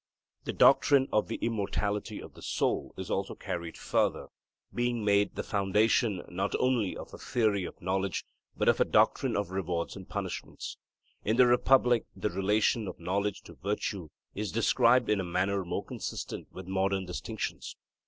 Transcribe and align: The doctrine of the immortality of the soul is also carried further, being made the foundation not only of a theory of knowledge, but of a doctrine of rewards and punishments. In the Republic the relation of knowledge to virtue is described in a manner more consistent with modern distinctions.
The 0.45 0.53
doctrine 0.53 1.07
of 1.13 1.27
the 1.27 1.35
immortality 1.43 2.19
of 2.19 2.33
the 2.33 2.41
soul 2.41 2.91
is 2.97 3.11
also 3.11 3.35
carried 3.35 3.77
further, 3.77 4.29
being 4.73 5.05
made 5.05 5.35
the 5.35 5.43
foundation 5.43 6.23
not 6.27 6.55
only 6.59 6.97
of 6.97 7.13
a 7.13 7.19
theory 7.19 7.65
of 7.65 7.79
knowledge, 7.79 8.25
but 8.57 8.67
of 8.67 8.79
a 8.79 8.83
doctrine 8.85 9.37
of 9.37 9.51
rewards 9.51 9.95
and 9.95 10.09
punishments. 10.09 10.75
In 11.23 11.37
the 11.37 11.45
Republic 11.45 12.07
the 12.15 12.31
relation 12.31 12.87
of 12.87 12.99
knowledge 12.99 13.43
to 13.43 13.53
virtue 13.53 14.09
is 14.33 14.51
described 14.51 15.07
in 15.07 15.19
a 15.19 15.23
manner 15.23 15.63
more 15.63 15.85
consistent 15.85 16.47
with 16.51 16.65
modern 16.65 17.05
distinctions. 17.05 17.75